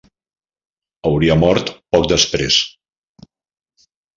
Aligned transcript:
Hauria 1.09 1.35
mort 1.43 1.71
poc 1.97 2.09
després. 2.15 2.61